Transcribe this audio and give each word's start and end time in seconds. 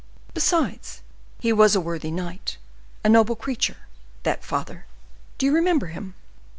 Besides, 0.33 1.03
he 1.39 1.53
was 1.53 1.75
a 1.75 1.79
worthy 1.79 2.09
knight, 2.09 2.57
a 3.03 3.07
noble 3.09 3.35
creature, 3.35 3.85
that 4.23 4.43
father; 4.43 4.87
do 5.37 5.45
you 5.45 5.53
remember 5.53 5.89
him?" 5.89 6.15